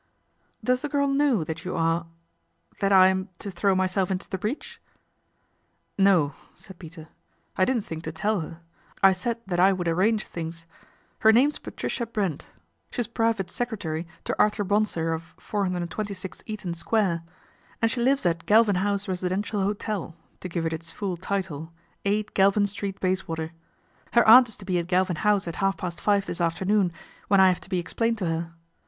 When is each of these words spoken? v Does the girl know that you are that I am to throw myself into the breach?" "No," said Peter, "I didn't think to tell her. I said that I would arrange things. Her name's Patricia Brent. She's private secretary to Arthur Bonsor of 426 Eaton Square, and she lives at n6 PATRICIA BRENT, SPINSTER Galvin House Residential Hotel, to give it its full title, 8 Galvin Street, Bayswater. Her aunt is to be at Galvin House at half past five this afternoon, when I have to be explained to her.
v 0.01 0.65
Does 0.65 0.81
the 0.81 0.89
girl 0.89 1.07
know 1.07 1.43
that 1.43 1.63
you 1.63 1.75
are 1.75 2.07
that 2.79 2.91
I 2.91 3.05
am 3.09 3.29
to 3.37 3.51
throw 3.51 3.75
myself 3.75 4.09
into 4.09 4.27
the 4.27 4.39
breach?" 4.39 4.81
"No," 6.11 6.33
said 6.55 6.79
Peter, 6.79 7.09
"I 7.55 7.65
didn't 7.65 7.85
think 7.85 8.03
to 8.05 8.11
tell 8.11 8.39
her. 8.39 8.61
I 9.03 9.13
said 9.13 9.37
that 9.45 9.59
I 9.59 9.71
would 9.71 9.87
arrange 9.87 10.25
things. 10.25 10.65
Her 11.19 11.31
name's 11.31 11.59
Patricia 11.59 12.07
Brent. 12.07 12.47
She's 12.89 13.05
private 13.05 13.51
secretary 13.51 14.07
to 14.25 14.35
Arthur 14.39 14.63
Bonsor 14.63 15.13
of 15.13 15.35
426 15.37 16.41
Eaton 16.47 16.73
Square, 16.73 17.21
and 17.79 17.91
she 17.91 18.01
lives 18.01 18.25
at 18.25 18.39
n6 18.39 18.39
PATRICIA 18.39 18.47
BRENT, 18.47 18.47
SPINSTER 18.47 18.47
Galvin 18.47 18.87
House 18.89 19.07
Residential 19.07 19.61
Hotel, 19.61 20.15
to 20.39 20.49
give 20.49 20.65
it 20.65 20.73
its 20.73 20.89
full 20.89 21.15
title, 21.15 21.71
8 22.05 22.33
Galvin 22.33 22.65
Street, 22.65 22.99
Bayswater. 22.99 23.51
Her 24.13 24.27
aunt 24.27 24.49
is 24.49 24.57
to 24.57 24.65
be 24.65 24.79
at 24.79 24.87
Galvin 24.87 25.17
House 25.17 25.47
at 25.47 25.57
half 25.57 25.77
past 25.77 26.01
five 26.01 26.25
this 26.25 26.41
afternoon, 26.41 26.91
when 27.27 27.39
I 27.39 27.49
have 27.49 27.61
to 27.61 27.69
be 27.69 27.77
explained 27.77 28.17
to 28.17 28.25
her. 28.25 28.53